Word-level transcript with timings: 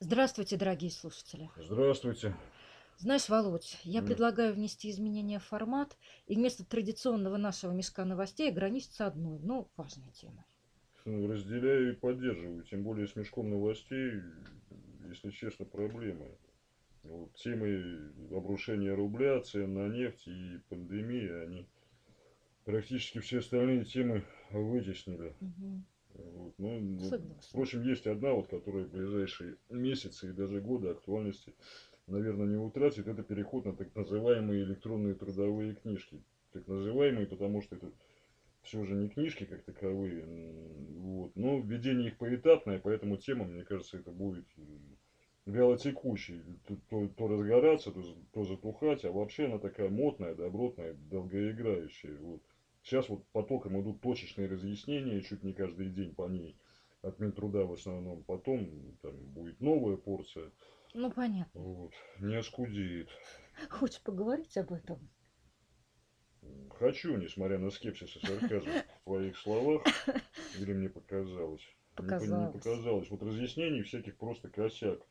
Здравствуйте, 0.00 0.56
дорогие 0.56 0.90
слушатели. 0.90 1.50
Здравствуйте. 1.56 2.34
Знаешь, 2.98 3.28
Володь, 3.30 3.78
я 3.84 4.02
М. 4.02 4.06
предлагаю 4.06 4.52
внести 4.52 4.90
изменения 4.90 5.38
в 5.38 5.44
формат 5.44 5.96
и 6.26 6.34
вместо 6.36 6.66
традиционного 6.66 7.38
нашего 7.38 7.72
мешка 7.72 8.04
новостей 8.04 8.50
ограничиться 8.50 9.06
одной, 9.06 9.38
но 9.38 9.70
важной 9.76 10.10
темой. 10.12 10.44
Ну, 11.04 11.26
Разделяю 11.26 11.92
и 11.92 11.96
поддерживаю, 11.96 12.62
тем 12.64 12.82
более 12.82 13.06
с 13.06 13.16
мешком 13.16 13.50
новостей, 13.50 14.20
если 15.08 15.30
честно, 15.30 15.64
проблемы. 15.64 16.36
Вот, 17.04 17.34
темы 17.36 18.12
обрушения 18.36 18.94
рубля, 18.94 19.40
цен 19.40 19.74
на 19.74 19.88
нефть 19.88 20.28
и 20.28 20.58
пандемии, 20.68 21.44
они 21.44 21.68
практически 22.64 23.20
все 23.20 23.38
остальные 23.38 23.84
темы 23.84 24.24
вытеснили. 24.50 25.34
Мгм. 25.40 25.84
Вот, 26.18 26.54
ну, 26.58 27.14
впрочем, 27.48 27.82
есть 27.82 28.06
одна, 28.06 28.32
вот, 28.32 28.48
которая 28.48 28.84
в 28.84 28.90
ближайшие 28.90 29.56
месяцы 29.70 30.30
и 30.30 30.32
даже 30.32 30.60
годы 30.60 30.88
актуальности, 30.88 31.54
наверное, 32.06 32.46
не 32.46 32.56
утратит. 32.56 33.06
Это 33.06 33.22
переход 33.22 33.64
на 33.64 33.74
так 33.74 33.94
называемые 33.94 34.62
электронные 34.64 35.14
трудовые 35.14 35.74
книжки. 35.74 36.22
Так 36.52 36.66
называемые, 36.66 37.26
потому 37.26 37.60
что 37.60 37.76
это 37.76 37.92
все 38.62 38.84
же 38.84 38.94
не 38.96 39.08
книжки 39.08 39.44
как 39.44 39.62
таковые. 39.64 40.24
Вот. 40.98 41.32
Но 41.36 41.58
введение 41.60 42.08
их 42.08 42.16
поэтапное, 42.18 42.78
поэтому 42.78 43.16
тема, 43.16 43.46
мне 43.46 43.64
кажется, 43.64 43.98
это 43.98 44.12
будет 44.12 44.46
м, 44.56 44.98
вялотекущей. 45.46 46.42
То, 46.66 46.76
то- 46.88 47.08
то 47.08 47.26
разгораться, 47.28 47.92
то, 47.92 48.02
то 48.32 48.44
затухать, 48.44 49.04
а 49.04 49.12
вообще 49.12 49.46
она 49.46 49.58
такая 49.58 49.88
модная, 49.88 50.34
добротная, 50.34 50.94
долгоиграющая. 50.94 52.18
Вот. 52.18 52.42
Сейчас 52.88 53.06
вот 53.10 53.26
потоком 53.32 53.78
идут 53.82 54.00
точечные 54.00 54.48
разъяснения, 54.48 55.20
чуть 55.20 55.42
не 55.42 55.52
каждый 55.52 55.90
день 55.90 56.14
по 56.14 56.26
ней. 56.26 56.58
От 57.02 57.18
Минтруда 57.18 57.66
в 57.66 57.72
основном. 57.74 58.24
Потом 58.24 58.96
там 59.02 59.14
будет 59.26 59.60
новая 59.60 59.98
порция. 59.98 60.50
Ну, 60.94 61.12
понятно. 61.12 61.60
Вот. 61.60 61.92
Не 62.18 62.36
оскудеет. 62.36 63.10
Хочешь 63.68 64.00
поговорить 64.00 64.56
об 64.56 64.72
этом? 64.72 65.06
Хочу, 66.78 67.14
несмотря 67.18 67.58
на 67.58 67.68
скепсис 67.70 68.16
и 68.16 68.20
сарказм 68.26 68.70
в 68.70 69.04
твоих 69.04 69.36
словах, 69.36 69.82
или 70.58 70.72
мне 70.72 70.88
показалось? 70.88 71.60
Не 71.60 71.96
по- 71.96 72.02
Не, 72.04 72.08
Показалось. 72.08 72.52
показалось. 72.54 73.10
Вот 73.10 73.22
разъяснений 73.22 73.82
всяких 73.82 74.16
просто 74.16 74.48
косяк. 74.48 75.06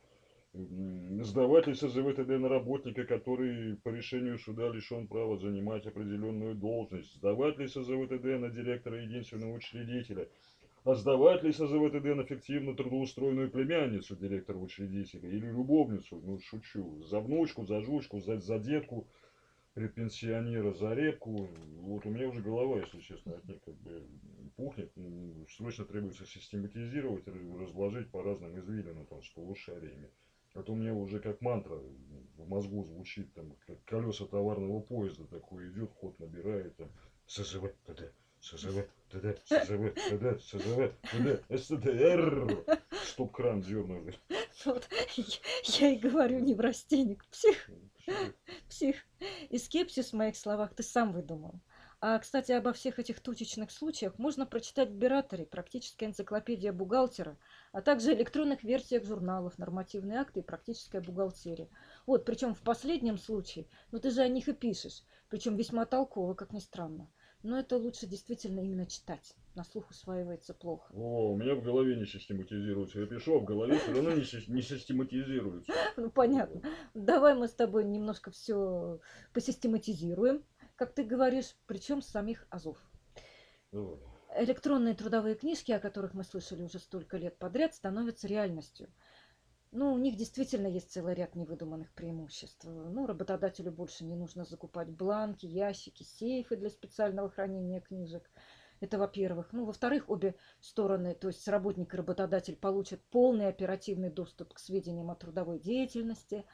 Ли 0.57 1.73
СЗВТД 1.73 2.39
на 2.39 2.49
работника, 2.49 3.03
который 3.05 3.75
по 3.83 3.89
решению 3.89 4.39
суда 4.39 4.69
лишен 4.69 5.05
права 5.07 5.37
занимать 5.37 5.85
определенную 5.85 6.55
должность? 6.55 7.13
Сдавать 7.13 7.57
ли 7.59 7.67
СЗВТД 7.67 8.39
на 8.39 8.49
директора 8.49 8.99
единственного 9.01 9.53
учредителя? 9.53 10.27
А 10.83 10.95
сдавать 10.95 11.43
ли 11.43 11.51
СЗВТД 11.51 12.15
на 12.15 12.23
фиктивно 12.23 12.73
трудоустроенную 12.73 13.49
племянницу 13.49 14.15
директора 14.15 14.57
учредителя 14.57 15.29
или 15.29 15.45
любовницу? 15.45 16.19
Ну, 16.23 16.39
шучу. 16.39 17.03
За 17.03 17.19
внучку, 17.19 17.63
за 17.63 17.81
жучку, 17.81 18.19
за, 18.19 18.39
за 18.39 18.57
детку 18.57 19.05
предпенсионера, 19.75 20.71
за 20.71 20.93
репку. 20.93 21.49
Вот 21.81 22.05
у 22.05 22.09
меня 22.09 22.27
уже 22.27 22.41
голова, 22.41 22.79
если 22.79 22.99
честно, 22.99 23.35
от 23.35 23.47
них 23.47 23.59
как 23.63 23.75
бы 23.75 24.03
пухнет. 24.55 24.89
Срочно 25.49 25.85
требуется 25.85 26.25
систематизировать, 26.25 27.27
раз- 27.27 27.59
разложить 27.59 28.09
по 28.09 28.23
разным 28.23 28.57
извилинам, 28.57 29.05
там, 29.05 29.21
с 29.21 29.29
полушариями. 29.29 30.09
А 30.57 30.63
то 30.63 30.73
у 30.73 30.75
меня 30.75 30.91
уже 30.95 31.19
как 31.19 31.39
мантра 31.41 31.75
в 31.75 32.49
мозгу 32.49 32.83
звучит, 32.83 33.31
там, 33.35 33.55
как 33.67 33.83
колеса 33.85 34.25
товарного 34.25 34.79
поезда 34.79 35.25
такой 35.25 35.69
идет, 35.69 35.91
ход 35.93 36.17
набирает, 36.17 36.75
там, 36.77 36.89
СЗВ, 37.27 37.65
ТД, 37.85 38.11
СЗВ, 38.41 38.87
ТД, 39.11 39.39
СЗВ, 39.45 39.93
ТД, 40.09 40.41
СЗВ, 40.41 40.93
ТД, 41.11 41.61
СТДР. 41.61 42.65
Чтоб 43.03 43.31
кран 43.31 43.61
дернули. 43.61 44.15
Вот 44.65 44.89
я 45.63 45.91
и 45.91 45.97
говорю, 45.97 46.39
неврастенник, 46.39 47.23
псих, 47.27 47.69
псих. 48.67 48.95
И 49.49 49.59
скепсис 49.59 50.09
в 50.09 50.15
моих 50.15 50.35
словах 50.35 50.73
ты 50.73 50.81
сам 50.81 51.13
выдумал. 51.13 51.61
А, 51.99 52.17
кстати, 52.19 52.51
обо 52.51 52.73
всех 52.73 52.99
этих 52.99 53.19
точечных 53.19 53.71
случаях 53.71 54.19
можно 54.19 54.45
прочитать 54.45 54.89
в 54.89 54.95
Бираторе, 54.95 55.45
практическая 55.45 56.07
энциклопедия 56.07 56.71
бухгалтера, 56.71 57.37
а 57.71 57.81
также 57.81 58.13
электронных 58.13 58.63
версиях 58.63 59.05
журналов, 59.05 59.57
нормативные 59.57 60.19
акты 60.19 60.39
и 60.39 60.43
практическая 60.43 61.01
бухгалтерия. 61.01 61.69
Вот, 62.05 62.25
причем 62.25 62.53
в 62.53 62.61
последнем 62.61 63.17
случае, 63.17 63.67
ну 63.91 63.99
ты 63.99 64.09
же 64.09 64.21
о 64.21 64.27
них 64.27 64.47
и 64.47 64.53
пишешь, 64.53 65.03
причем 65.29 65.55
весьма 65.55 65.85
толково, 65.85 66.33
как 66.33 66.53
ни 66.53 66.59
странно. 66.59 67.09
Но 67.43 67.59
это 67.59 67.77
лучше 67.77 68.07
действительно 68.07 68.61
именно 68.61 68.87
читать. 68.87 69.35
На 69.55 69.63
слух 69.63 69.89
усваивается 69.91 70.53
плохо. 70.53 70.91
О, 70.93 71.31
у 71.31 71.37
меня 71.37 71.55
в 71.55 71.63
голове 71.63 71.95
не 71.95 72.05
систематизируется. 72.05 72.99
Я 72.99 73.05
пишу, 73.05 73.37
а 73.37 73.39
в 73.39 73.45
голове 73.45 73.77
все 73.77 73.93
равно 73.93 74.11
не, 74.11 74.23
не 74.53 74.61
систематизируется. 74.61 75.71
Ну, 75.97 76.11
понятно. 76.11 76.61
Давай 76.93 77.35
мы 77.35 77.47
с 77.47 77.53
тобой 77.53 77.83
немножко 77.85 78.31
все 78.31 78.99
посистематизируем, 79.33 80.43
как 80.75 80.93
ты 80.93 81.03
говоришь, 81.03 81.55
причем 81.67 82.01
с 82.01 82.07
самих 82.07 82.45
азов. 82.49 82.77
Давай. 83.71 83.97
Электронные 84.35 84.93
трудовые 84.93 85.35
книжки, 85.35 85.71
о 85.71 85.79
которых 85.79 86.13
мы 86.13 86.23
слышали 86.23 86.63
уже 86.63 86.79
столько 86.79 87.17
лет 87.17 87.37
подряд, 87.37 87.73
становятся 87.73 88.27
реальностью. 88.27 88.89
Ну, 89.71 89.93
у 89.93 89.97
них 89.97 90.15
действительно 90.15 90.67
есть 90.67 90.91
целый 90.91 91.13
ряд 91.13 91.35
невыдуманных 91.35 91.93
преимуществ. 91.93 92.65
Ну, 92.65 93.05
работодателю 93.05 93.71
больше 93.71 94.05
не 94.05 94.15
нужно 94.15 94.45
закупать 94.45 94.89
бланки, 94.89 95.45
ящики, 95.45 96.03
сейфы 96.03 96.55
для 96.55 96.69
специального 96.69 97.29
хранения 97.29 97.81
книжек. 97.81 98.29
Это 98.79 98.97
во-первых. 98.97 99.53
Ну, 99.53 99.65
во-вторых, 99.65 100.09
обе 100.09 100.35
стороны, 100.61 101.15
то 101.15 101.27
есть 101.27 101.47
работник 101.47 101.93
и 101.93 101.97
работодатель, 101.97 102.55
получат 102.55 103.01
полный 103.09 103.47
оперативный 103.47 104.09
доступ 104.09 104.53
к 104.53 104.59
сведениям 104.59 105.09
о 105.09 105.15
трудовой 105.15 105.59
деятельности. 105.59 106.45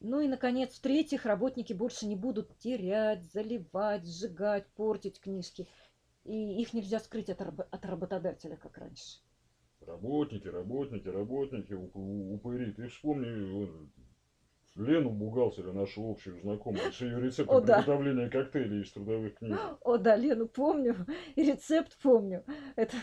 Ну 0.00 0.20
и, 0.20 0.28
наконец, 0.28 0.74
в-третьих, 0.74 1.24
работники 1.24 1.72
больше 1.72 2.06
не 2.06 2.16
будут 2.16 2.58
терять, 2.58 3.24
заливать, 3.32 4.04
сжигать, 4.06 4.66
портить 4.74 5.18
книжки. 5.18 5.66
И 6.24 6.60
их 6.60 6.72
нельзя 6.72 7.00
скрыть 7.00 7.30
от, 7.30 7.40
от 7.40 7.84
работодателя, 7.84 8.56
как 8.56 8.78
раньше. 8.78 9.20
Работники, 9.80 10.48
работники, 10.48 11.08
работники, 11.08 11.72
уп- 11.72 12.34
упыри. 12.34 12.72
Ты 12.72 12.88
вспомни 12.88 13.90
Лену, 14.76 15.10
бухгалтера, 15.10 15.72
нашу 15.72 16.10
общую 16.10 16.40
знакомую, 16.40 16.92
с 16.92 17.00
ее 17.00 17.18
О, 17.18 17.20
рецептом 17.20 17.64
да. 17.64 17.82
приготовления 17.82 18.28
коктейлей 18.28 18.82
из 18.82 18.90
трудовых 18.90 19.36
книг. 19.36 19.56
О, 19.82 19.98
да, 19.98 20.16
Лену 20.16 20.48
помню, 20.48 21.06
и 21.36 21.44
рецепт 21.44 21.96
помню. 22.02 22.44
Это 22.74 22.96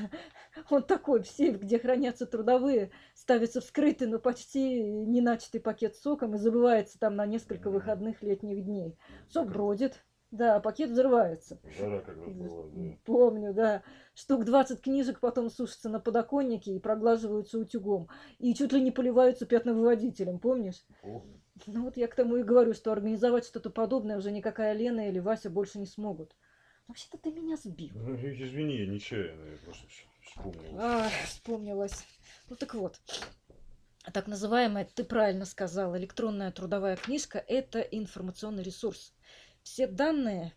он 0.70 0.84
такой, 0.84 1.22
в 1.22 1.28
сейф, 1.28 1.62
где 1.62 1.80
хранятся 1.80 2.26
трудовые, 2.26 2.92
ставится 3.14 3.62
вскрытый, 3.62 4.08
но 4.08 4.20
почти 4.20 4.84
не 4.84 5.22
начатый 5.22 5.62
пакет 5.62 5.96
соком 5.96 6.36
и 6.36 6.40
забывается 6.40 7.00
там 7.00 7.16
на 7.16 7.26
несколько 7.26 7.70
выходных 7.70 8.22
летних 8.22 8.66
дней. 8.66 8.98
Сок 9.30 9.50
бродит, 9.50 10.04
да, 10.32 10.56
а 10.56 10.60
пакет 10.62 10.90
взрывается. 10.90 11.60
Жара 11.78 12.00
как 12.00 12.18
раз 12.18 12.34
была, 12.34 12.68
да. 12.74 12.98
Помню, 13.06 13.54
да. 13.54 13.84
Штук 14.16 14.46
20 14.46 14.82
книжек 14.82 15.20
потом 15.20 15.50
сушатся 15.50 15.90
на 15.90 16.00
подоконнике 16.00 16.74
и 16.74 16.80
проглаживаются 16.80 17.60
утюгом. 17.60 18.08
И 18.40 18.54
чуть 18.56 18.72
ли 18.72 18.82
не 18.82 18.92
поливаются 18.92 19.46
пятновыводителем, 19.46 20.40
помнишь? 20.40 20.86
Помню. 21.02 21.42
Ну 21.68 21.84
вот 21.84 21.98
я 21.98 22.08
к 22.08 22.16
тому 22.16 22.38
и 22.38 22.44
говорю, 22.44 22.74
что 22.74 22.92
организовать 22.92 23.46
что-то 23.46 23.70
подобное 23.70 24.18
уже 24.18 24.32
никакая 24.32 24.74
Лена 24.74 25.10
или 25.10 25.20
Вася 25.20 25.50
больше 25.50 25.80
не 25.80 25.86
смогут. 25.86 26.36
Вообще-то 26.88 27.18
ты 27.18 27.32
меня 27.32 27.58
сбил. 27.58 27.92
Ну, 27.94 28.16
Извини, 28.16 28.78
я 28.78 28.88
нечаянно, 28.88 29.52
я 29.52 29.58
просто 29.64 29.86
вс- 29.86 30.26
вспомнил. 30.26 30.78
Ах, 30.80 31.12
вспомнилась. 31.26 32.06
Ну 32.50 32.56
так 32.56 32.74
вот. 32.74 33.00
Так 34.14 34.28
называемая, 34.28 34.88
ты 34.96 35.04
правильно 35.04 35.46
сказал, 35.46 35.96
электронная 35.96 36.52
трудовая 36.52 36.96
книжка– 36.96 37.38
это 37.48 37.80
информационный 37.80 38.64
ресурс. 38.64 39.14
Все 39.64 39.88
данные 39.88 40.54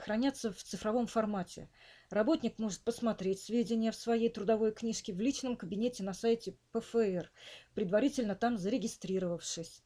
хранятся 0.00 0.52
в 0.52 0.62
цифровом 0.62 1.06
формате. 1.06 1.68
Работник 2.10 2.58
может 2.58 2.80
посмотреть 2.80 3.40
сведения 3.40 3.90
в 3.90 3.96
своей 3.96 4.28
трудовой 4.28 4.72
книжке 4.72 5.12
в 5.12 5.20
личном 5.20 5.56
кабинете 5.56 6.02
на 6.02 6.14
сайте 6.14 6.56
ПФР, 6.72 7.30
предварительно 7.74 8.34
там 8.34 8.56
зарегистрировавшись. 8.56 9.82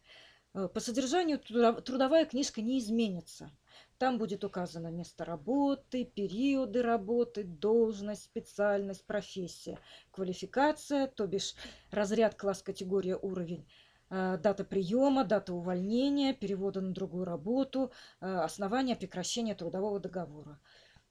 Э, 0.54 0.68
По 0.72 0.80
содержанию 0.80 1.38
трудов- 1.38 1.82
трудовая 1.82 2.24
книжка 2.26 2.62
не 2.62 2.78
изменится. 2.78 3.50
Там 3.98 4.18
будет 4.18 4.44
указано 4.44 4.88
место 4.88 5.24
работы, 5.24 6.04
периоды 6.04 6.82
работы, 6.82 7.44
должность, 7.44 8.24
специальность, 8.24 9.04
профессия, 9.06 9.78
квалификация, 10.10 11.06
то 11.08 11.26
бишь 11.26 11.54
разряд, 11.90 12.34
класс, 12.36 12.62
категория, 12.62 13.16
уровень, 13.16 13.66
дата 14.10 14.64
приема, 14.64 15.24
дата 15.24 15.52
увольнения, 15.52 16.32
перевода 16.34 16.80
на 16.80 16.92
другую 16.92 17.24
работу, 17.24 17.90
э, 18.20 18.26
основания 18.26 18.96
прекращения 18.96 19.54
трудового 19.54 20.00
договора. 20.00 20.58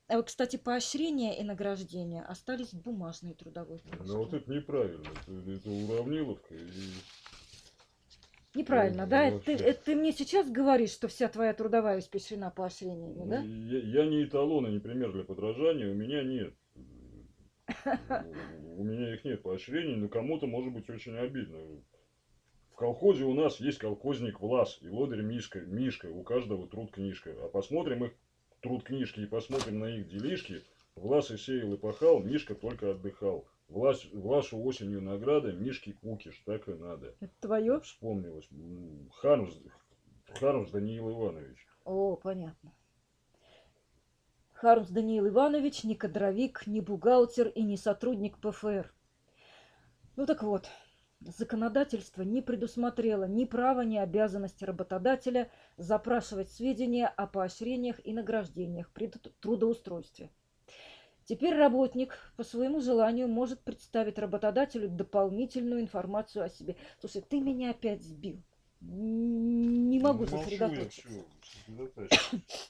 А 0.08 0.22
кстати, 0.22 0.58
поощрения 0.58 1.40
и 1.40 1.44
награждения 1.44 2.22
остались 2.22 2.74
в 2.74 2.82
бумажной 2.82 3.34
трудовой 3.34 3.80
книжке. 3.80 4.04
Ну 4.06 4.18
вот 4.18 4.34
это 4.34 4.52
неправильно. 4.52 5.08
Это, 5.28 5.52
это 5.52 5.70
уравниловка. 5.70 6.54
И... 6.54 6.60
Неправильно, 8.54 9.04
Ну, 9.04 9.10
да? 9.10 9.32
ну, 9.32 9.38
Это 9.40 9.52
это 9.52 9.84
ты 9.86 9.96
мне 9.96 10.12
сейчас 10.12 10.50
говоришь, 10.50 10.92
что 10.92 11.08
вся 11.08 11.28
твоя 11.28 11.54
трудовая 11.54 12.00
испещрена 12.00 12.52
поощрениями, 12.52 13.24
Ну, 13.24 13.30
да? 13.30 13.40
Я, 13.42 14.04
я 14.04 14.06
не 14.06 14.24
эталон 14.24 14.68
и 14.68 14.72
не 14.72 14.80
пример 14.80 15.12
для 15.12 15.24
подражания, 15.24 15.92
у 15.92 15.96
меня 15.96 16.24
нет. 16.24 16.54
У 18.78 18.84
меня 18.84 19.16
их 19.16 19.26
нет 19.26 19.42
поощрений, 19.42 19.96
но 19.96 20.08
кому-то 20.08 20.46
может 20.46 20.72
быть 20.72 20.88
очень 20.90 21.18
обидно. 21.18 21.58
В 22.76 22.78
колхозе 22.78 23.24
у 23.24 23.34
нас 23.34 23.62
есть 23.62 23.78
колхозник 23.78 24.42
Влас 24.42 24.80
и 24.82 24.90
лодырь 24.90 25.22
Мишка. 25.22 25.62
Мишка, 25.62 26.08
у 26.08 26.24
каждого 26.24 26.68
труд 26.68 26.92
книжка. 26.92 27.34
А 27.42 27.48
посмотрим 27.48 28.04
их 28.04 28.12
труд 28.60 28.84
книжки 28.84 29.22
и 29.22 29.26
посмотрим 29.26 29.80
на 29.80 29.86
их 29.86 30.10
делишки. 30.10 30.62
Влас 30.98 31.32
и 31.32 31.38
сеял 31.38 31.74
и 31.74 31.78
пахал, 31.78 32.20
Мишка 32.20 32.54
только 32.54 32.92
отдыхал. 32.92 33.48
Влас, 33.70 34.04
Власу 34.12 34.62
осенью 34.62 35.02
награда, 35.02 35.54
Мишке 35.54 35.94
кукиш, 35.94 36.44
так 36.46 36.68
и 36.68 36.74
надо. 36.74 37.16
Это 37.22 37.32
твое? 37.40 37.80
Вспомнилось. 37.80 38.50
Хармс, 39.22 39.56
Хармс 40.38 40.70
Даниил 40.72 41.10
Иванович. 41.12 41.66
О, 41.86 42.18
понятно. 42.18 42.74
Хармс 44.52 44.90
Даниил 44.90 45.30
Иванович 45.30 45.86
не 45.86 45.96
кадровик, 45.96 46.68
не 46.68 46.82
бухгалтер 46.82 47.48
и 47.48 47.64
не 47.64 47.78
сотрудник 47.78 48.38
ПФР. 48.40 48.94
Ну 50.18 50.26
так 50.26 50.44
вот, 50.44 50.70
законодательство 51.22 52.22
не 52.22 52.42
предусмотрело 52.42 53.26
ни 53.26 53.46
права, 53.46 53.82
ни 53.82 53.98
обязанности 53.98 54.64
работодателя 54.64 55.50
запрашивать 55.78 56.52
сведения 56.52 57.08
о 57.08 57.28
поощрениях 57.28 58.00
и 58.06 58.14
награждениях 58.14 58.90
при 58.92 59.08
тр- 59.08 59.32
трудоустройстве. 59.40 60.30
Теперь 61.26 61.56
работник 61.56 62.18
по 62.38 62.44
своему 62.44 62.82
желанию 62.82 63.28
может 63.28 63.60
представить 63.62 64.20
работодателю 64.20 64.90
дополнительную 64.90 65.82
информацию 65.82 66.46
о 66.46 66.50
себе. 66.50 66.76
Слушай, 67.00 67.24
ты 67.28 67.40
меня 67.40 67.72
опять 67.72 68.04
сбил. 68.04 68.42
Не 68.82 70.00
могу 70.00 70.26
Молчу 70.28 70.38
сосредоточиться. 70.38 71.24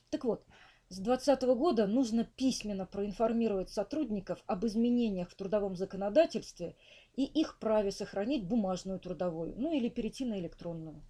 Так 0.10 0.24
вот, 0.24 0.46
с 0.88 1.00
2020 1.00 1.58
года 1.58 1.88
нужно 1.88 2.24
письменно 2.24 2.86
проинформировать 2.86 3.72
сотрудников 3.72 4.44
об 4.46 4.68
изменениях 4.68 5.32
в 5.32 5.36
трудовом 5.36 5.76
законодательстве 5.76 6.76
и 7.16 7.24
их 7.26 7.58
праве 7.58 7.92
сохранить 7.92 8.48
бумажную 8.48 9.00
трудовую, 9.00 9.56
ну 9.58 9.74
или 9.74 9.90
перейти 9.90 10.26
на 10.26 10.40
электронную. 10.40 11.02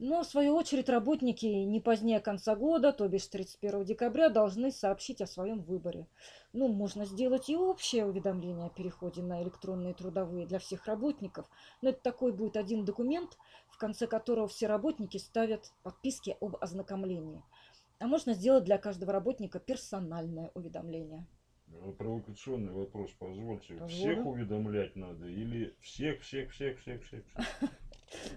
Но, 0.00 0.22
в 0.22 0.26
свою 0.26 0.54
очередь, 0.54 0.88
работники 0.88 1.46
не 1.46 1.80
позднее 1.80 2.20
конца 2.20 2.54
года, 2.54 2.92
то 2.92 3.08
бишь 3.08 3.26
31 3.26 3.84
декабря, 3.84 4.28
должны 4.28 4.70
сообщить 4.70 5.20
о 5.20 5.26
своем 5.26 5.62
выборе. 5.62 6.06
Ну, 6.52 6.68
можно 6.68 7.04
сделать 7.04 7.48
и 7.48 7.56
общее 7.56 8.06
уведомление 8.06 8.66
о 8.66 8.70
переходе 8.70 9.22
на 9.22 9.42
электронные 9.42 9.94
трудовые 9.94 10.46
для 10.46 10.60
всех 10.60 10.86
работников, 10.86 11.50
но 11.82 11.88
это 11.88 12.00
такой 12.00 12.32
будет 12.32 12.56
один 12.56 12.84
документ, 12.84 13.38
в 13.70 13.78
конце 13.78 14.06
которого 14.06 14.46
все 14.46 14.68
работники 14.68 15.16
ставят 15.16 15.72
подписки 15.82 16.36
об 16.40 16.56
ознакомлении. 16.60 17.42
А 17.98 18.06
можно 18.06 18.32
сделать 18.34 18.64
для 18.64 18.78
каждого 18.78 19.12
работника 19.12 19.58
персональное 19.58 20.50
уведомление. 20.54 21.26
Э, 21.68 21.92
Провокационный 21.98 22.72
вопрос, 22.72 23.10
позвольте. 23.18 23.74
Позволю. 23.74 23.88
Всех 23.88 24.26
уведомлять 24.26 24.96
надо 24.96 25.26
или 25.26 25.74
всех, 25.80 26.20
всех, 26.22 26.52
всех, 26.52 26.80
всех, 26.80 27.04
всех? 27.04 27.24
всех? 27.26 27.70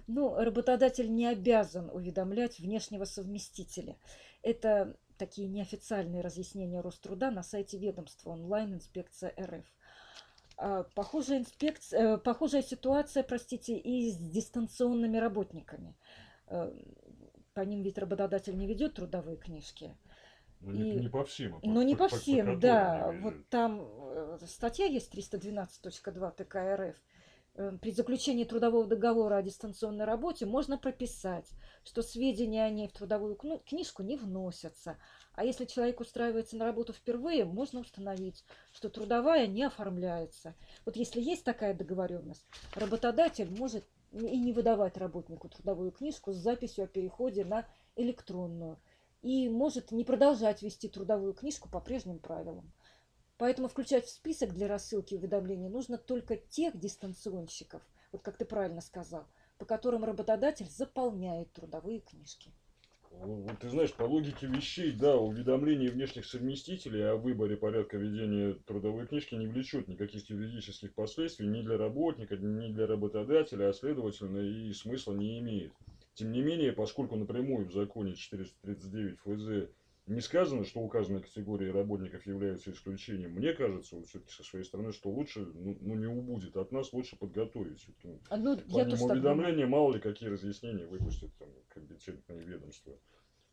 Ну, 0.06 0.36
работодатель 0.36 1.10
не 1.14 1.28
обязан 1.28 1.90
уведомлять 1.90 2.60
внешнего 2.60 3.06
совместителя. 3.06 3.96
Это 4.42 4.98
такие 5.18 5.48
неофициальные 5.48 6.22
разъяснения 6.22 6.82
Роструда 6.82 7.32
на 7.32 7.42
сайте 7.42 7.78
ведомства 7.78 8.32
онлайн 8.32 8.74
инспекция 8.74 9.34
РФ. 9.40 9.66
А, 10.58 10.84
Похожая, 10.94 11.40
инспекция, 11.40 12.16
э, 12.16 12.18
похожая 12.18 12.64
ситуация, 12.64 13.24
простите, 13.24 13.78
и 13.78 14.12
с 14.12 14.18
дистанционными 14.18 15.18
работниками. 15.18 15.96
По 17.54 17.62
ним 17.62 17.82
ведь 17.84 17.98
работодатель 17.98 18.56
не 18.58 18.66
ведет 18.66 18.94
трудовые 18.94 19.38
книжки. 19.38 19.98
Ну, 20.62 20.72
И- 20.74 21.00
не 21.00 21.10
по 21.10 21.26
всем. 21.26 21.56
а 21.56 21.60
Но 21.64 21.84
не 21.84 21.96
по 21.96 22.08
по 22.08 22.16
всем, 22.16 22.38
которым 22.38 22.60
да. 22.60 23.12
Вот 23.22 23.48
там 23.50 23.82
э, 23.82 24.38
статья 24.46 24.86
есть 24.86 25.14
312.2 25.14 26.32
ТК 26.32 26.76
РФ. 26.78 26.96
При 27.82 27.92
заключении 27.92 28.46
трудового 28.46 28.86
договора 28.88 29.36
о 29.36 29.44
дистанционной 29.44 30.06
работе 30.06 30.46
можно 30.46 30.78
прописать, 30.78 31.52
что 31.84 32.02
сведения 32.02 32.64
о 32.64 32.70
ней 32.70 32.88
в 32.88 32.94
трудовую 32.94 33.36
книжку 33.36 34.04
не 34.04 34.16
вносятся. 34.16 34.98
А 35.34 35.44
если 35.44 35.66
человек 35.66 36.00
устраивается 36.00 36.56
на 36.56 36.64
работу 36.64 36.94
впервые, 36.94 37.44
можно 37.44 37.82
установить, 37.82 38.46
что 38.72 38.88
трудовая 38.88 39.48
не 39.48 39.64
оформляется. 39.64 40.56
Вот 40.86 40.96
если 40.96 41.20
есть 41.20 41.44
такая 41.44 41.74
договоренность, 41.74 42.46
работодатель 42.74 43.52
может 43.52 43.84
и 44.12 44.40
не 44.40 44.54
выдавать 44.54 44.98
работнику 44.98 45.50
трудовую 45.50 45.92
книжку 45.92 46.34
с 46.34 46.38
записью 46.38 46.86
о 46.86 46.88
переходе 46.88 47.46
на 47.46 47.66
электронную 47.96 48.80
и 49.22 49.50
может 49.50 49.92
не 49.92 50.04
продолжать 50.04 50.62
вести 50.62 50.90
трудовую 50.90 51.34
книжку 51.34 51.70
по 51.70 51.80
прежним 51.80 52.20
правилам. 52.20 52.72
Поэтому 53.38 53.68
включать 53.68 54.06
в 54.06 54.10
список 54.10 54.54
для 54.54 54.68
рассылки 54.68 55.16
уведомлений 55.16 55.70
нужно 55.70 55.98
только 55.98 56.38
тех 56.38 56.78
дистанционщиков, 56.78 57.82
вот 58.12 58.22
как 58.22 58.38
ты 58.38 58.46
правильно 58.46 58.82
сказал, 58.82 59.26
по 59.58 59.66
которым 59.66 60.04
работодатель 60.04 60.70
заполняет 60.70 61.52
трудовые 61.54 62.02
книжки. 62.02 62.52
Вот 63.20 63.60
ты 63.60 63.70
знаешь, 63.70 63.94
по 63.94 64.04
логике 64.04 64.48
вещей, 64.48 64.94
да, 64.94 65.18
уведомление 65.18 65.92
внешних 65.92 66.26
совместителей 66.26 67.08
о 67.08 67.18
выборе 67.18 67.58
порядка 67.58 67.98
ведения 67.98 68.56
трудовой 68.66 69.06
книжки 69.06 69.36
не 69.36 69.48
влечет 69.48 69.88
никаких 69.88 70.30
юридических 70.30 70.94
последствий 70.94 71.48
ни 71.48 71.62
для 71.62 71.78
работника, 71.78 72.38
ни 72.38 72.72
для 72.72 72.88
работодателя, 72.88 73.70
а 73.70 73.74
следовательно 73.74 74.40
и 74.40 74.74
смысла 74.74 75.14
не 75.14 75.40
имеет. 75.40 75.74
Тем 76.14 76.32
не 76.32 76.42
менее, 76.42 76.72
поскольку 76.72 77.16
напрямую 77.16 77.68
в 77.68 77.74
законе 77.74 78.16
439 78.16 79.20
ФЗ 79.20 79.70
не 80.08 80.22
сказано, 80.22 80.66
что 80.66 80.80
указанные 80.82 81.22
категории 81.22 81.70
работников 81.70 82.26
являются 82.26 82.72
исключением, 82.72 83.32
мне 83.32 83.54
кажется, 83.54 83.96
вот 83.96 84.08
все-таки 84.08 84.32
со 84.32 84.44
своей 84.44 84.66
стороны, 84.66 84.92
что 84.92 85.10
лучше, 85.10 85.46
ну, 85.54 85.78
ну, 85.80 85.96
не 85.96 86.08
убудет 86.08 86.58
от 86.58 86.72
нас, 86.72 86.92
лучше 86.92 87.18
подготовить. 87.18 87.86
Ну, 88.04 88.20
А, 88.30 88.38
Ну, 88.38 88.56
я 88.68 88.86
тоже 88.86 89.04
уведомления, 89.04 89.68
мало 89.68 89.94
ли 89.94 90.00
какие 90.00 90.30
разъяснения 90.30 90.88
выпустят 90.88 91.30
там 91.38 91.50
компетентные 91.70 92.42
ведомства 92.42 92.94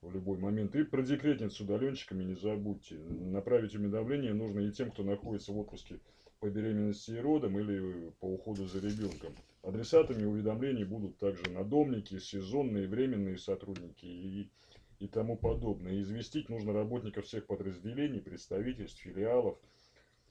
в 0.01 0.13
любой 0.13 0.39
момент. 0.39 0.75
И 0.75 0.85
про 0.85 1.03
декретницу 1.03 1.57
с 1.57 1.61
удаленщиками 1.61 2.25
не 2.25 2.35
забудьте. 2.35 2.97
Направить 2.97 3.75
уведомление 3.75 4.33
нужно 4.33 4.61
и 4.61 4.73
тем, 4.73 4.91
кто 4.91 5.03
находится 5.03 5.53
в 5.53 5.59
отпуске 5.59 6.01
по 6.41 6.49
беременности 6.49 7.11
и 7.13 7.19
родам 7.19 7.59
или 7.59 8.11
по 8.21 8.27
уходу 8.27 8.67
за 8.67 8.79
ребенком. 8.81 9.35
Адресатами 9.63 10.25
уведомлений 10.25 10.85
будут 10.85 11.19
также 11.19 11.51
надомники, 11.51 12.19
сезонные, 12.19 12.87
временные 12.87 13.39
сотрудники 13.39 14.07
и, 14.07 14.51
и 14.99 15.07
тому 15.09 15.37
подобное. 15.37 15.95
И 15.95 16.03
известить 16.03 16.49
нужно 16.49 16.73
работников 16.73 17.25
всех 17.25 17.47
подразделений, 17.47 18.21
представительств, 18.21 19.01
филиалов, 19.01 19.59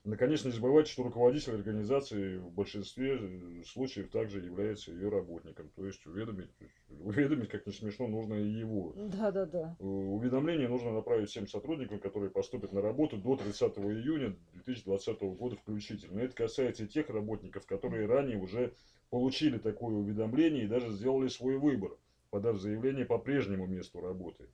Наконец, 0.08 0.46
не 0.46 0.52
забывайте, 0.52 0.90
что 0.90 1.04
руководитель 1.04 1.56
организации 1.56 2.38
в 2.38 2.50
большинстве 2.52 3.18
э, 3.20 3.64
случаев 3.66 4.10
также 4.10 4.40
является 4.40 4.92
ее 4.92 5.10
работником. 5.10 5.70
То 5.76 5.86
есть 5.86 6.06
уведомить, 6.06 6.50
уведомить, 7.02 7.50
как 7.50 7.66
не 7.68 7.74
смешно, 7.74 8.08
нужно 8.08 8.36
и 8.36 8.48
его. 8.48 8.94
Да, 8.96 9.32
да, 9.32 9.46
да. 9.46 9.76
Уведомление 9.80 10.70
нужно 10.70 10.94
направить 10.94 11.30
всем 11.30 11.46
сотрудникам, 11.46 12.00
которые 12.00 12.30
поступят 12.32 12.72
на 12.72 12.82
работу 12.82 13.18
до 13.18 13.36
30 13.36 13.78
июня 13.80 14.38
2020 14.54 15.20
года 15.38 15.58
включительно. 15.58 16.22
Это 16.22 16.34
касается 16.34 16.86
и 16.86 16.88
тех 16.88 17.10
работников, 17.10 17.66
которые 17.66 18.08
ранее 18.08 18.38
уже 18.38 18.74
получили 19.10 19.58
такое 19.58 19.94
уведомление 19.94 20.64
и 20.64 20.68
даже 20.68 20.90
сделали 20.90 21.28
свой 21.28 21.58
выбор, 21.58 21.98
подав 22.30 22.58
заявление 22.58 23.06
по 23.06 23.18
прежнему 23.18 23.68
месту 23.68 24.00
работы. 24.02 24.50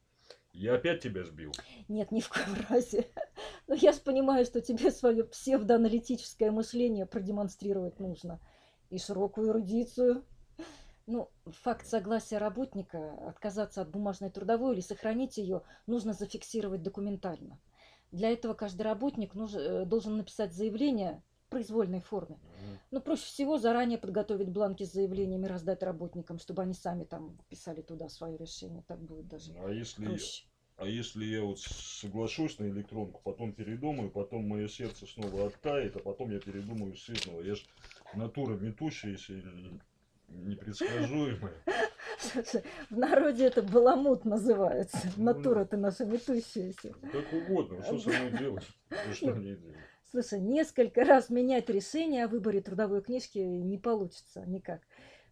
Я 0.54 0.76
опять 0.76 1.02
тебя 1.02 1.24
сбил. 1.24 1.52
Нет, 1.88 2.12
ни 2.12 2.22
в 2.22 2.30
коем 2.30 2.56
разе. 2.70 3.08
Но 3.68 3.74
я 3.76 3.92
же 3.92 4.00
понимаю, 4.02 4.46
что 4.46 4.62
тебе 4.62 4.92
свое 4.92 5.24
псевдоаналитическое 5.24 6.52
мышление 6.52 7.06
продемонстрировать 7.06 8.00
нужно. 8.00 8.40
И 8.90 9.00
широкую 9.00 9.50
эрудицию. 9.50 10.26
Ну, 11.06 11.30
факт 11.48 11.86
согласия 11.86 12.38
работника 12.38 13.14
отказаться 13.28 13.82
от 13.82 13.90
бумажной 13.90 14.30
трудовой 14.30 14.74
или 14.74 14.82
сохранить 14.82 15.38
ее 15.38 15.64
нужно 15.86 16.14
зафиксировать 16.14 16.82
документально. 16.82 17.60
Для 18.12 18.32
этого 18.32 18.54
каждый 18.54 18.84
работник 18.84 19.34
нуж- 19.34 19.56
э, 19.56 19.86
должен 19.86 20.18
написать 20.18 20.54
заявление 20.54 21.24
произвольной 21.54 22.02
форме. 22.02 22.38
Но 22.92 23.00
проще 23.00 23.24
всего 23.26 23.58
заранее 23.58 23.98
подготовить 23.98 24.50
бланки 24.50 24.84
с 24.86 24.94
заявлениями, 24.94 25.46
раздать 25.48 25.84
работникам, 25.84 26.40
чтобы 26.40 26.62
они 26.64 26.74
сами 26.74 27.04
там 27.04 27.38
писали 27.50 27.82
туда 27.82 28.10
свое 28.10 28.38
решение. 28.38 28.84
Так 28.88 29.00
будет 29.00 29.28
даже 29.28 29.54
А 29.64 29.70
если, 29.70 30.06
проще. 30.06 30.46
а 30.78 30.86
если 30.88 31.26
я 31.26 31.44
вот 31.44 31.60
соглашусь 31.60 32.60
на 32.60 32.66
электронку, 32.66 33.22
потом 33.24 33.54
передумаю, 33.54 34.10
потом 34.10 34.48
мое 34.48 34.68
сердце 34.68 35.06
снова 35.06 35.48
оттает, 35.48 35.96
а 35.96 36.00
потом 36.00 36.32
я 36.32 36.40
передумаю 36.40 36.96
снова. 36.96 37.42
Я 37.42 37.56
ж 37.56 37.66
натура 38.16 38.56
метущаяся, 38.58 39.34
и 39.34 39.44
непредсказуемая. 40.30 41.54
Слушай, 42.20 42.64
В 42.90 42.98
народе 42.98 43.46
это 43.46 43.62
баламут 43.62 44.26
называется. 44.26 44.98
Ну, 45.18 45.24
Натура 45.26 45.66
ты 45.66 45.78
наша 45.78 46.06
метущаяся. 46.06 46.94
Как 47.12 47.34
угодно, 47.34 47.84
что 47.84 48.00
со 48.00 48.10
мной 48.10 48.32
делать? 48.40 48.68
Ну, 48.90 49.14
что 49.14 49.34
мне 49.36 49.56
делать? 49.56 49.78
Слушай, 50.16 50.42
несколько 50.42 51.04
раз 51.04 51.32
менять 51.32 51.72
решение 51.72 52.26
о 52.26 52.28
выборе 52.28 52.62
трудовой 52.62 53.02
книжки 53.02 53.40
не 53.40 53.80
получится 53.80 54.44
никак. 54.46 54.82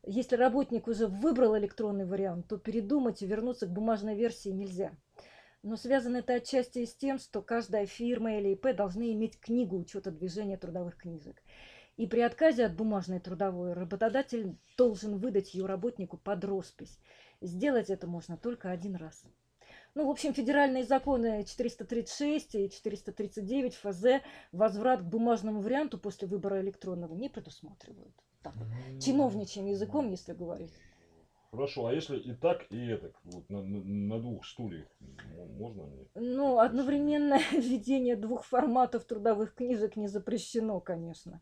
Если 0.01 0.35
работник 0.35 0.87
уже 0.87 1.05
выбрал 1.05 1.55
электронный 1.55 2.07
вариант, 2.07 2.47
то 2.47 2.57
передумать 2.57 3.21
и 3.21 3.27
вернуться 3.27 3.67
к 3.67 3.71
бумажной 3.71 4.15
версии 4.15 4.49
нельзя. 4.49 4.91
Но 5.61 5.77
связано 5.77 6.17
это 6.17 6.33
отчасти 6.33 6.83
с 6.83 6.95
тем, 6.95 7.19
что 7.19 7.43
каждая 7.43 7.85
фирма 7.85 8.39
или 8.39 8.53
ИП 8.53 8.75
должны 8.75 9.13
иметь 9.13 9.39
книгу 9.39 9.77
учета 9.77 10.09
движения 10.09 10.57
трудовых 10.57 10.97
книжек. 10.97 11.43
И 11.97 12.07
при 12.07 12.21
отказе 12.21 12.65
от 12.65 12.75
бумажной 12.75 13.19
трудовой 13.19 13.73
работодатель 13.73 14.57
должен 14.79 15.19
выдать 15.19 15.53
ее 15.53 15.67
работнику 15.67 16.17
под 16.17 16.43
роспись. 16.43 16.97
Сделать 17.39 17.91
это 17.91 18.07
можно 18.07 18.35
только 18.35 18.71
один 18.71 18.95
раз. 18.95 19.25
Ну, 19.93 20.07
в 20.07 20.09
общем, 20.09 20.33
федеральные 20.33 20.85
законы 20.85 21.43
436 21.43 22.55
и 22.55 22.69
439 22.69 23.75
ФЗ 23.75 24.23
возврат 24.51 25.01
к 25.01 25.05
бумажному 25.05 25.61
варианту 25.61 25.97
после 25.97 26.27
выбора 26.27 26.61
электронного 26.61 27.13
не 27.13 27.29
предусматривают. 27.29 28.15
Так 28.41 28.55
вот, 28.55 28.67
чиновничьим 29.01 29.67
языком, 29.67 30.09
если 30.09 30.33
говорить. 30.33 30.73
Хорошо, 31.51 31.87
а 31.87 31.93
если 31.93 32.17
и 32.17 32.33
так, 32.33 32.65
и 32.71 32.87
это, 32.87 33.11
вот 33.25 33.49
на, 33.49 33.61
на- 33.61 34.21
двух 34.21 34.45
стульях, 34.45 34.87
можно 35.57 35.83
мне? 35.83 36.05
Ну, 36.15 36.59
одновременное 36.59 37.41
введение 37.51 38.15
двух 38.15 38.45
форматов 38.45 39.03
трудовых 39.03 39.53
книжек 39.53 39.97
не 39.97 40.07
запрещено, 40.07 40.79
конечно. 40.79 41.41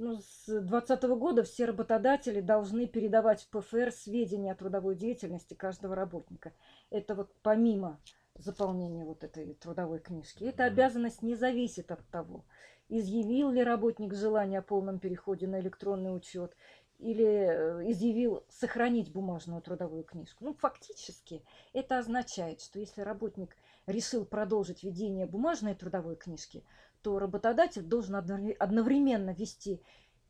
Ну, 0.00 0.20
с 0.20 0.46
2020 0.46 1.02
года 1.18 1.42
все 1.42 1.64
работодатели 1.64 2.40
должны 2.40 2.86
передавать 2.86 3.42
в 3.42 3.48
ПФР 3.48 3.90
сведения 3.90 4.52
о 4.52 4.54
трудовой 4.54 4.94
деятельности 4.94 5.54
каждого 5.54 5.96
работника. 5.96 6.52
Это 6.90 7.16
вот 7.16 7.34
помимо 7.42 7.98
заполнения 8.36 9.04
вот 9.04 9.24
этой 9.24 9.54
трудовой 9.54 9.98
книжки. 9.98 10.44
Эта 10.44 10.66
обязанность 10.66 11.22
не 11.22 11.34
зависит 11.34 11.90
от 11.90 12.06
того, 12.10 12.44
изъявил 12.88 13.50
ли 13.50 13.64
работник 13.64 14.14
желание 14.14 14.60
о 14.60 14.62
полном 14.62 15.00
переходе 15.00 15.48
на 15.48 15.58
электронный 15.58 16.16
учет 16.16 16.54
или 17.00 17.24
э, 17.24 17.90
изъявил 17.90 18.44
сохранить 18.48 19.12
бумажную 19.12 19.62
трудовую 19.62 20.04
книжку. 20.04 20.44
Ну, 20.44 20.54
фактически 20.54 21.42
это 21.72 21.98
означает, 21.98 22.60
что 22.60 22.78
если 22.78 23.00
работник 23.00 23.56
решил 23.86 24.24
продолжить 24.24 24.84
ведение 24.84 25.26
бумажной 25.26 25.74
трудовой 25.74 26.14
книжки, 26.14 26.62
то 27.02 27.18
работодатель 27.18 27.82
должен 27.82 28.16
одновре- 28.16 28.52
одновременно 28.52 29.30
вести 29.30 29.82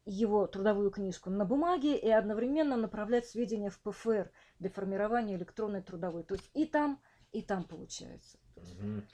его 0.04 0.46
трудовую 0.46 0.90
книжку 0.90 1.30
на 1.30 1.44
бумаге 1.44 1.96
и 1.96 2.08
одновременно 2.08 2.76
направлять 2.76 3.26
сведения 3.26 3.70
в 3.70 3.78
ПФР 3.80 4.30
для 4.58 4.70
формирования 4.70 5.36
электронной 5.36 5.82
трудовой. 5.82 6.24
То 6.24 6.34
есть 6.34 6.50
и 6.54 6.64
там, 6.64 7.00
и 7.32 7.42
там 7.42 7.64
получается. 7.64 8.38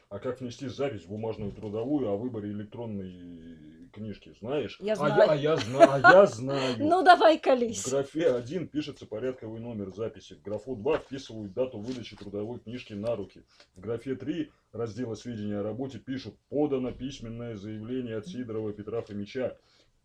А 0.08 0.18
как 0.18 0.40
внести 0.40 0.68
запись 0.68 1.02
в 1.04 1.08
бумажную 1.08 1.52
трудовую 1.52 2.08
о 2.08 2.16
выборе 2.16 2.50
электронной 2.50 3.58
книжки, 3.92 4.34
знаешь? 4.40 4.76
Я 4.80 4.94
А 4.94 4.96
знаю. 4.96 5.14
я, 5.16 5.24
а 5.30 5.36
я 5.36 5.56
знаю, 5.56 5.90
а 5.92 5.98
я 6.12 6.26
знаю. 6.26 6.76
Ну, 6.78 7.02
давай 7.04 7.38
В 7.38 7.42
колись. 7.42 7.88
графе 7.88 8.32
1 8.34 8.68
пишется 8.68 9.06
порядковый 9.06 9.60
номер 9.60 9.90
записи. 9.94 10.34
В 10.34 10.42
графу 10.42 10.74
2 10.76 10.98
вписывают 10.98 11.52
дату 11.52 11.78
выдачи 11.78 12.16
трудовой 12.16 12.58
книжки 12.60 12.92
на 12.92 13.14
руки. 13.16 13.44
В 13.76 13.80
графе 13.80 14.14
3 14.16 14.50
раздела 14.72 15.14
сведения 15.14 15.58
о 15.58 15.62
работе 15.62 15.98
пишут 15.98 16.34
«Подано 16.48 16.90
письменное 16.92 17.54
заявление 17.56 18.16
от 18.16 18.26
Сидорова 18.26 18.72
Петра 18.72 19.00
Фомича». 19.02 19.56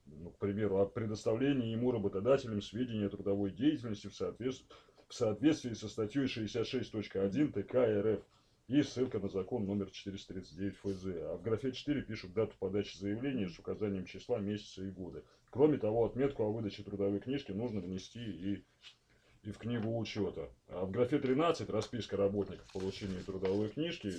Ну, 0.05 0.31
к 0.31 0.37
примеру, 0.39 0.77
о 0.79 0.85
предоставлении 0.87 1.71
ему 1.71 1.91
работодателям 1.91 2.61
сведений 2.63 3.05
о 3.05 3.09
трудовой 3.09 3.51
деятельности 3.51 4.07
в, 4.07 4.11
соответс- 4.19 4.63
в 5.07 5.13
соответствии 5.13 5.73
со 5.73 5.87
статьей 5.87 6.25
66.1 6.25 7.51
ТК 7.51 7.85
РФ. 8.01 8.19
И 8.69 8.83
ссылка 8.83 9.17
на 9.17 9.29
закон 9.29 9.65
номер 9.65 9.89
439 9.89 10.77
ФЗ. 10.77 11.05
А 11.05 11.37
в 11.37 11.41
графе 11.41 11.71
4 11.71 12.03
пишут 12.03 12.33
дату 12.33 12.53
подачи 12.59 12.95
заявления 12.97 13.49
с 13.49 13.57
указанием 13.57 14.05
числа, 14.05 14.37
месяца 14.37 14.83
и 14.83 14.91
года. 14.91 15.23
Кроме 15.49 15.79
того, 15.79 16.05
отметку 16.05 16.43
о 16.43 16.51
выдаче 16.51 16.83
трудовой 16.83 17.19
книжки 17.19 17.51
нужно 17.51 17.79
внести 17.79 18.19
и, 18.19 18.63
и 19.41 19.51
в 19.51 19.57
книгу 19.57 19.97
учета. 19.97 20.49
А 20.67 20.85
в 20.85 20.91
графе 20.91 21.17
13 21.17 21.67
расписка 21.67 22.15
работников 22.15 22.71
получения 22.71 23.23
трудовой 23.23 23.69
книжки 23.69 24.13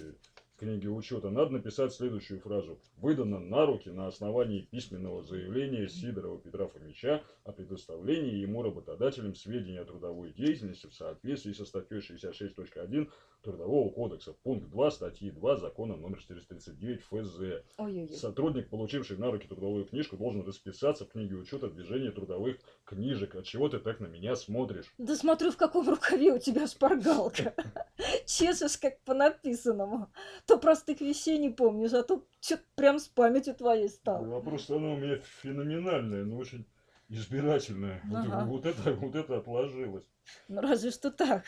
книги 0.61 0.87
учета 0.87 1.31
надо 1.31 1.53
написать 1.53 1.95
следующую 1.95 2.39
фразу. 2.39 2.79
Выдано 2.99 3.41
на 3.41 3.65
руки 3.65 3.89
на 3.89 4.07
основании 4.07 4.61
письменного 4.61 5.23
заявления 5.23 5.89
Сидорова 5.89 6.39
Петра 6.39 6.67
Фомича 6.67 7.23
о 7.45 7.53
предоставлении 7.53 8.43
ему 8.43 8.63
работодателям 8.63 9.35
сведений 9.35 9.79
о 9.79 9.87
трудовой 9.87 10.35
деятельности 10.35 10.87
в 10.87 10.95
соответствии 10.95 11.55
со 11.55 11.65
статьей 11.65 12.01
66.1 12.01 13.09
Трудового 13.43 13.91
кодекса, 13.91 14.35
пункт 14.43 14.69
2 14.69 14.91
статьи 14.91 15.31
2 15.31 15.57
закона 15.57 15.97
номер 15.97 16.19
439 16.21 17.03
ФЗ. 17.05 17.65
Ой-ой-ой. 17.79 18.09
Сотрудник, 18.09 18.69
получивший 18.69 19.17
на 19.17 19.31
руки 19.31 19.49
трудовую 19.49 19.87
книжку, 19.87 20.19
должен 20.19 20.47
расписаться 20.47 21.07
в 21.07 21.09
книге 21.09 21.37
учета 21.37 21.69
движения 21.69 22.11
трудовых 22.11 22.59
книжек. 22.85 23.35
От 23.35 23.47
чего 23.47 23.71
ты 23.71 23.79
так 23.79 23.99
на 24.01 24.09
меня 24.09 24.37
смотришь? 24.37 24.93
Да 24.99 25.17
смотрю, 25.17 25.53
в 25.53 25.57
каком 25.57 25.89
рукаве 25.89 26.35
у 26.35 26.39
тебя 26.39 26.67
шпаргалка. 26.67 27.55
Чешешь, 28.27 28.77
как 28.77 29.01
по 29.05 29.15
написанному. 29.15 30.11
То 30.51 30.59
простых 30.59 31.01
вещей 31.01 31.39
не 31.39 31.49
помнишь, 31.49 31.93
а 31.93 32.03
то 32.03 32.27
что-то 32.41 32.65
прям 32.75 32.99
с 32.99 33.07
памятью 33.07 33.55
твоей 33.55 33.89
стало. 33.89 34.27
Вопрос 34.27 34.69
она 34.69 34.95
у 34.95 34.97
меня 34.97 35.21
феноменальная, 35.43 36.25
но 36.25 36.39
очень 36.39 36.67
избирательная. 37.09 38.03
Ага. 38.13 38.45
Вот, 38.47 38.67
это, 38.67 38.93
вот 38.95 39.15
это 39.15 39.37
отложилось. 39.37 40.03
Ну, 40.49 40.61
разве 40.61 40.91
что 40.91 41.11
так. 41.11 41.45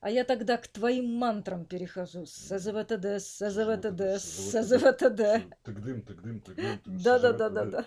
А 0.00 0.10
я 0.10 0.24
тогда 0.24 0.56
к 0.58 0.68
твоим 0.68 1.14
мантрам 1.14 1.64
перехожу. 1.64 2.26
СЗВТД, 2.26 3.20
СЗВТД, 3.20 4.20
СЗВТД. 4.20 5.20
Тык-дым, 5.64 6.02
тык-дым. 6.02 6.40
тык- 6.40 6.80
Да-да-да-да-да. 7.02 7.86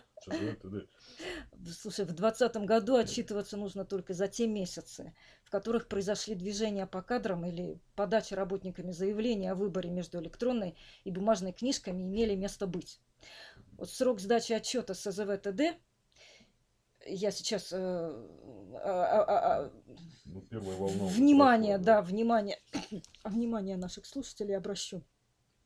Слушай, 1.79 2.05
в 2.05 2.13
двадцатом 2.13 2.65
году 2.65 2.95
отчитываться 2.95 3.57
нужно 3.57 3.85
только 3.85 4.13
за 4.13 4.27
те 4.27 4.47
месяцы, 4.47 5.13
в 5.43 5.49
которых 5.49 5.87
произошли 5.87 6.35
движения 6.35 6.85
по 6.85 7.01
кадрам 7.01 7.45
или 7.45 7.79
подача 7.95 8.35
работниками 8.35 8.91
заявления 8.91 9.51
о 9.51 9.55
выборе 9.55 9.89
между 9.89 10.19
электронной 10.19 10.75
и 11.03 11.11
бумажной 11.11 11.53
книжками 11.53 12.03
имели 12.03 12.35
место 12.35 12.67
быть. 12.67 12.99
Вот 13.77 13.89
срок 13.89 14.19
сдачи 14.19 14.53
отчета 14.53 14.93
СЗВ-ТД 14.93 15.77
я 17.07 17.31
сейчас 17.31 17.71
э, 17.71 17.77
а- 17.77 19.23
а- 19.27 19.63
а- 19.63 19.71
Ну, 20.25 20.43
волна. 20.77 21.05
внимание, 21.07 21.77
да, 21.77 22.01
внимание, 22.01 22.57
внимание 23.23 23.77
наших 23.77 24.05
слушателей 24.05 24.57
обращу. 24.57 25.03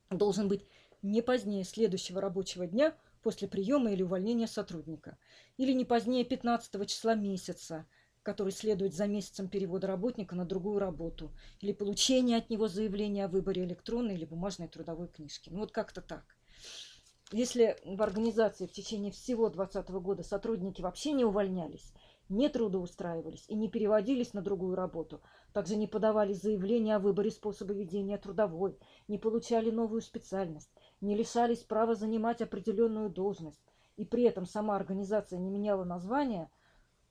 Должен 0.10 0.48
быть 0.48 0.66
не 1.02 1.22
позднее 1.22 1.64
следующего 1.64 2.22
рабочего 2.22 2.68
дня 2.68 2.96
после 3.24 3.48
приема 3.48 3.92
или 3.92 4.04
увольнения 4.04 4.48
сотрудника, 4.48 5.18
или 5.58 5.74
не 5.74 5.86
позднее 5.86 6.24
15 6.26 6.86
числа 6.86 7.16
месяца, 7.16 7.86
который 8.24 8.52
следует 8.52 8.94
за 8.94 9.08
месяцем 9.08 9.48
перевода 9.48 9.88
работника 9.88 10.36
на 10.36 10.46
другую 10.46 10.80
работу, 10.80 11.32
или 11.60 11.72
получения 11.74 12.38
от 12.38 12.50
него 12.50 12.68
заявления 12.68 13.26
о 13.26 13.30
выборе 13.30 13.64
электронной 13.64 14.16
или 14.16 14.26
бумажной 14.26 14.68
трудовой 14.68 15.08
книжки. 15.08 15.50
Ну 15.50 15.60
вот 15.60 15.72
как-то 15.72 16.02
так. 16.02 16.36
Если 17.34 17.78
в 17.86 18.02
организации 18.02 18.66
в 18.68 18.74
течение 18.74 19.10
всего 19.10 19.50
2020 19.50 19.90
года 20.04 20.22
сотрудники 20.22 20.82
вообще 20.82 21.14
не 21.14 21.24
увольнялись, 21.24 21.94
не 22.28 22.50
трудоустраивались 22.50 23.46
и 23.48 23.56
не 23.56 23.70
переводились 23.70 24.34
на 24.34 24.42
другую 24.42 24.76
работу, 24.76 25.22
также 25.54 25.78
не 25.78 25.88
подавали 25.88 26.34
заявления 26.34 26.98
о 26.98 27.00
выборе 27.00 27.32
способа 27.32 27.74
ведения 27.74 28.18
трудовой, 28.18 28.78
не 29.08 29.18
получали 29.18 29.72
новую 29.72 30.02
специальность, 30.02 30.70
не 31.00 31.16
лишались 31.16 31.60
права 31.60 31.96
занимать 31.96 32.42
определенную 32.42 33.10
должность, 33.10 33.64
и 33.96 34.04
при 34.04 34.24
этом 34.24 34.46
сама 34.46 34.76
организация 34.76 35.40
не 35.40 35.50
меняла 35.50 35.86
название, 35.86 36.50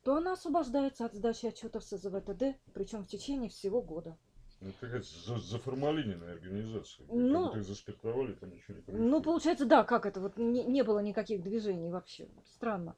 то 0.03 0.17
она 0.17 0.35
освобождается 0.35 1.07
от 1.07 1.15
сдачи 1.15 1.47
отчетов 1.47 1.83
СЗВТД, 1.85 2.59
причем 2.75 3.05
в 3.05 3.09
течение 3.09 3.49
всего 3.49 3.81
года. 3.81 4.19
Ну, 4.61 4.73
какая-то 4.79 5.07
за, 5.27 5.39
заформалиненная 5.39 6.33
организация. 6.33 7.07
Как 7.07 7.15
Ну, 7.15 7.57
их 7.57 7.65
заспиртовали, 7.65 8.35
там 8.35 8.51
ничего 8.51 8.77
не 8.77 8.83
происходит. 8.83 9.11
Ну, 9.11 9.23
получается, 9.23 9.65
да, 9.65 9.85
как 9.85 10.05
это, 10.05 10.21
вот 10.21 10.37
не, 10.37 10.65
не 10.65 10.85
было 10.85 10.99
никаких 10.99 11.43
движений 11.43 11.91
вообще, 11.91 12.29
странно. 12.45 12.95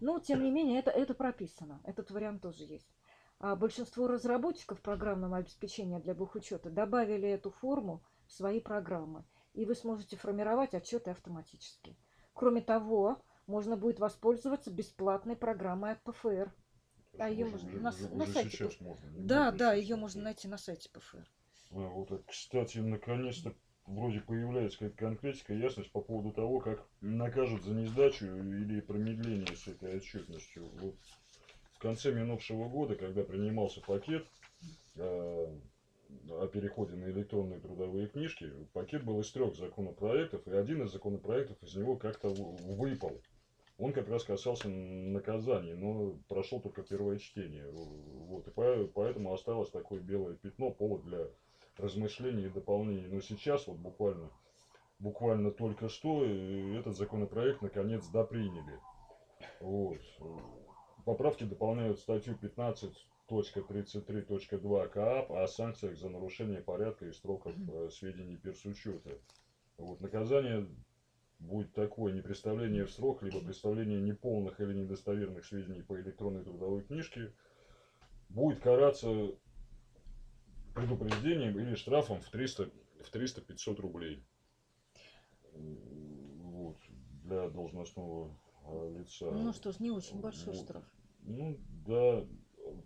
Но, 0.00 0.18
тем 0.18 0.42
не 0.42 0.50
менее, 0.50 0.78
это, 0.78 0.90
это 0.90 1.12
прописано, 1.12 1.80
этот 1.84 2.10
вариант 2.10 2.40
тоже 2.42 2.64
есть. 2.64 2.88
А 3.38 3.54
большинство 3.54 4.06
разработчиков 4.06 4.80
программного 4.80 5.36
обеспечения 5.36 6.00
для 6.00 6.14
бухучета 6.14 6.70
добавили 6.70 7.28
эту 7.28 7.50
форму 7.50 8.02
в 8.26 8.32
свои 8.32 8.60
программы, 8.60 9.24
и 9.52 9.66
вы 9.66 9.74
сможете 9.74 10.16
формировать 10.16 10.72
отчеты 10.72 11.10
автоматически. 11.10 11.98
Кроме 12.32 12.62
того, 12.62 13.22
можно 13.46 13.76
будет 13.76 13.98
воспользоваться 13.98 14.70
бесплатной 14.70 15.36
программой 15.36 15.92
от 15.92 16.02
ПФР. 16.02 16.50
А 17.18 17.28
Уже- 17.30 17.44
можно 17.44 17.80
на 17.80 17.88
уже- 17.90 18.08
на 18.08 18.24
уже 18.24 18.32
сайте 18.32 18.50
сейчас 18.50 18.80
можно. 18.80 19.06
Да, 19.16 19.50
да, 19.50 19.72
ее 19.74 19.96
можно. 19.96 20.22
найти 20.22 20.48
на 20.48 20.58
сайте 20.58 20.88
ПФР. 20.90 21.26
А, 21.70 21.74
вот, 21.74 22.08
так, 22.08 22.26
кстати, 22.26 22.78
наконец-то 22.78 23.54
вроде 23.86 24.20
появляется 24.20 24.78
какая-то 24.78 24.96
конкретика, 24.96 25.54
ясность 25.54 25.90
по 25.92 26.00
поводу 26.00 26.32
того, 26.32 26.60
как 26.60 26.86
накажут 27.00 27.62
за 27.64 27.74
несдачу 27.74 28.26
или 28.26 28.80
промедление 28.80 29.54
с 29.54 29.66
этой 29.68 29.96
отчетностью. 29.96 30.68
Вот 30.80 30.94
в 31.72 31.78
конце 31.78 32.12
минувшего 32.12 32.68
года, 32.68 32.94
когда 32.96 33.24
принимался 33.24 33.80
пакет 33.80 34.26
э, 34.96 35.58
о 36.30 36.46
переходе 36.46 36.94
на 36.94 37.06
электронные 37.10 37.60
трудовые 37.60 38.06
книжки, 38.06 38.50
пакет 38.72 39.04
был 39.04 39.20
из 39.20 39.30
трех 39.32 39.54
законопроектов, 39.56 40.46
и 40.46 40.52
один 40.52 40.82
из 40.82 40.92
законопроектов 40.92 41.62
из 41.62 41.74
него 41.74 41.96
как-то 41.96 42.28
выпал. 42.28 43.20
Он 43.78 43.92
как 43.92 44.08
раз 44.08 44.22
касался 44.22 44.68
наказаний, 44.68 45.74
но 45.74 46.16
прошел 46.28 46.60
только 46.60 46.84
первое 46.84 47.18
чтение. 47.18 47.68
Вот, 47.72 48.46
и 48.46 48.52
по- 48.52 48.86
поэтому 48.94 49.32
осталось 49.32 49.70
такое 49.70 49.98
белое 50.00 50.36
пятно, 50.36 50.70
повод 50.70 51.02
для 51.04 51.26
размышлений 51.76 52.46
и 52.46 52.50
дополнений. 52.50 53.08
Но 53.08 53.20
сейчас 53.20 53.66
вот 53.66 53.78
буквально, 53.78 54.30
буквально 55.00 55.50
только 55.50 55.88
что 55.88 56.24
э, 56.24 56.78
этот 56.78 56.96
законопроект 56.96 57.62
наконец 57.62 58.06
доприняли. 58.06 58.78
Вот. 59.60 59.98
Поправки 61.04 61.42
дополняют 61.42 61.98
статью 61.98 62.38
15.33.2 62.40 64.88
КАП 64.88 65.32
о 65.32 65.48
санкциях 65.48 65.96
за 65.96 66.08
нарушение 66.08 66.62
порядка 66.62 67.06
и 67.06 67.12
сроков 67.12 67.52
э, 67.56 67.88
сведений 67.90 68.36
персучета. 68.36 69.18
Вот. 69.78 70.00
Наказание 70.00 70.68
будет 71.44 71.72
такое 71.72 72.12
непредставление 72.12 72.86
в 72.86 72.92
срок, 72.92 73.22
либо 73.22 73.40
представление 73.40 74.00
неполных 74.00 74.60
или 74.60 74.72
недостоверных 74.72 75.44
сведений 75.44 75.82
по 75.82 76.00
электронной 76.00 76.42
трудовой 76.42 76.82
книжке 76.82 77.32
будет 78.28 78.60
караться 78.60 79.08
предупреждением 80.74 81.58
или 81.58 81.74
штрафом 81.74 82.20
в 82.20 82.30
300 82.30 82.70
в 83.00 83.12
300-500 83.14 83.80
рублей 83.80 84.24
вот, 85.52 86.76
для 87.22 87.48
должностного 87.48 88.36
а, 88.64 88.98
лица. 88.98 89.30
Ну 89.30 89.52
что 89.52 89.72
ж, 89.72 89.78
не 89.80 89.90
очень 89.90 90.20
большой 90.20 90.54
Вот. 90.54 90.64
штраф. 90.64 90.84
Ну 91.20 91.58
да, 91.86 92.24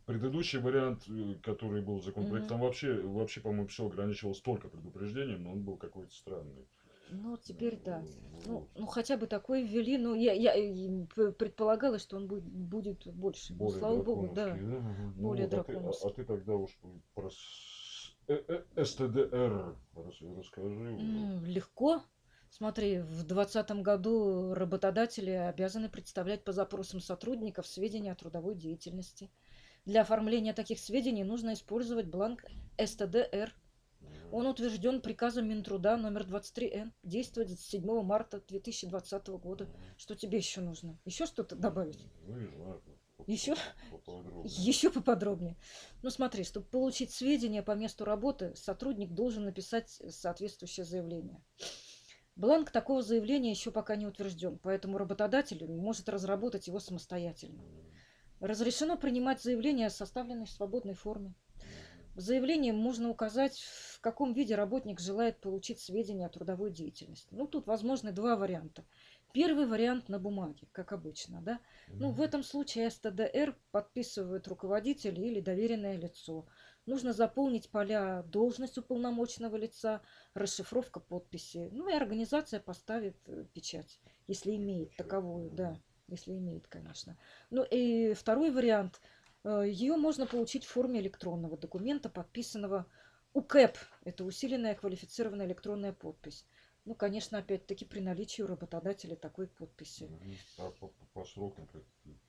предыдущий 0.06 0.58
вариант, 0.58 1.04
э, 1.08 1.36
который 1.42 1.82
был 1.82 2.00
законопроект, 2.00 2.46
Мгм. 2.46 2.48
там 2.48 2.60
вообще, 2.60 3.00
вообще, 3.00 3.40
по-моему, 3.40 3.66
все 3.68 3.86
ограничивалось 3.86 4.40
только 4.40 4.68
предупреждением, 4.68 5.44
но 5.44 5.52
он 5.52 5.62
был 5.62 5.76
какой-то 5.76 6.12
странный. 6.12 6.66
Ну, 7.10 7.36
теперь 7.36 7.80
да. 7.84 8.04
Ну, 8.46 8.68
ну 8.74 8.86
хотя 8.86 9.16
бы 9.16 9.26
такой 9.26 9.62
ввели, 9.62 9.98
ну 9.98 10.14
я, 10.14 10.32
я 10.32 10.52
предполагала, 11.32 11.98
что 11.98 12.16
он 12.16 12.26
будет, 12.26 12.44
будет 12.44 13.06
больше. 13.06 13.52
Ну, 13.52 13.58
Более 13.58 13.78
слава 13.78 14.02
богу, 14.02 14.32
да. 14.34 14.54
драконовский, 14.54 14.76
Ага. 14.78 15.12
Ну 15.16 15.22
более 15.22 15.46
вот, 15.46 15.54
а 15.54 15.64
ты- 15.64 15.72
а- 15.72 15.74
драконовский. 15.74 16.10
Ты 16.12 16.24
тогда 16.24 16.54
уж 16.56 16.78
про 17.14 17.30
э- 18.28 18.44
э- 18.76 18.84
СТДР 18.84 19.74
рас- 19.94 20.22
расскажи. 20.36 20.96
Легко. 21.46 22.02
Смотри, 22.50 23.00
в 23.00 23.24
2020 23.24 23.82
году 23.82 24.54
работодатели 24.54 25.30
обязаны 25.30 25.90
представлять 25.90 26.44
по 26.44 26.52
запросам 26.52 27.00
сотрудников 27.00 27.66
сведения 27.66 28.12
о 28.12 28.16
трудовой 28.16 28.54
деятельности. 28.54 29.30
Для 29.84 30.00
оформления 30.02 30.54
таких 30.54 30.78
сведений 30.78 31.24
нужно 31.24 31.52
использовать 31.52 32.06
бланк 32.06 32.44
СТДР. 32.78 33.54
Он 34.30 34.46
утвержден 34.46 35.00
приказом 35.00 35.48
Минтруда 35.48 35.96
номер 35.96 36.22
23Н, 36.22 36.92
действует 37.02 37.50
с 37.50 37.66
7 37.66 38.02
марта 38.02 38.42
2020 38.46 39.28
года. 39.28 39.68
Что 39.96 40.14
тебе 40.14 40.38
еще 40.38 40.60
нужно? 40.60 40.98
Еще 41.04 41.26
что-то 41.26 41.56
добавить? 41.56 41.98
Ну, 42.26 42.36
не 42.38 42.46
знаю. 42.48 42.82
Еще? 43.26 43.56
поподробнее. 43.90 44.42
Еще 44.44 44.90
поподробнее. 44.90 45.56
Ну 46.02 46.10
смотри, 46.10 46.44
чтобы 46.44 46.66
получить 46.66 47.12
сведения 47.12 47.62
по 47.62 47.72
месту 47.72 48.04
работы, 48.04 48.54
сотрудник 48.54 49.10
должен 49.10 49.44
написать 49.44 49.90
соответствующее 49.90 50.84
заявление. 50.84 51.42
Бланк 52.36 52.70
такого 52.70 53.02
заявления 53.02 53.50
еще 53.50 53.72
пока 53.72 53.96
не 53.96 54.06
утвержден, 54.06 54.58
поэтому 54.62 54.96
работодатель 54.96 55.66
может 55.66 56.08
разработать 56.08 56.68
его 56.68 56.78
самостоятельно. 56.78 57.60
Разрешено 58.40 58.96
принимать 58.96 59.42
заявления, 59.42 59.90
составленные 59.90 60.46
в 60.46 60.50
свободной 60.50 60.94
форме. 60.94 61.34
В 62.18 62.20
заявлении 62.20 62.72
можно 62.72 63.10
указать, 63.10 63.60
в 63.60 64.00
каком 64.00 64.32
виде 64.32 64.56
работник 64.56 64.98
желает 64.98 65.38
получить 65.40 65.78
сведения 65.78 66.26
о 66.26 66.28
трудовой 66.28 66.72
деятельности. 66.72 67.28
Ну, 67.30 67.46
тут 67.46 67.68
возможны 67.68 68.10
два 68.10 68.34
варианта. 68.34 68.84
Первый 69.32 69.66
вариант 69.66 70.08
на 70.08 70.18
бумаге, 70.18 70.66
как 70.72 70.92
обычно, 70.92 71.40
да. 71.42 71.60
Ну, 71.86 72.10
в 72.10 72.20
этом 72.20 72.42
случае 72.42 72.90
СТДР 72.90 73.56
подписывает 73.70 74.48
руководитель 74.48 75.16
или 75.20 75.40
доверенное 75.40 75.96
лицо. 75.96 76.44
Нужно 76.86 77.12
заполнить 77.12 77.70
поля 77.70 78.24
должность 78.24 78.78
уполномоченного 78.78 79.54
лица, 79.54 80.02
расшифровка 80.34 80.98
подписи. 80.98 81.68
Ну 81.70 81.88
и 81.88 81.92
организация 81.94 82.58
поставит 82.58 83.16
э, 83.28 83.44
печать, 83.54 84.00
если 84.26 84.56
имеет 84.56 84.96
таковую, 84.96 85.52
да, 85.52 85.78
если 86.08 86.32
имеет, 86.32 86.66
конечно. 86.66 87.16
Ну 87.50 87.62
и 87.62 88.12
второй 88.14 88.50
вариант. 88.50 89.00
Ее 89.44 89.96
можно 89.96 90.26
получить 90.26 90.64
в 90.64 90.68
форме 90.68 91.00
электронного 91.00 91.56
документа, 91.56 92.08
подписанного 92.08 92.86
УКЭП. 93.32 93.78
Это 94.04 94.24
усиленная 94.24 94.74
квалифицированная 94.74 95.46
электронная 95.46 95.92
подпись. 95.92 96.44
Ну, 96.84 96.94
конечно, 96.94 97.36
опять-таки 97.36 97.84
при 97.84 98.00
наличии 98.00 98.40
у 98.40 98.46
работодателя 98.46 99.14
такой 99.14 99.46
подписи. 99.46 100.08
А 100.56 100.70
по, 100.70 100.90
по- 101.12 101.24
срокам 101.26 101.66
как 101.66 101.82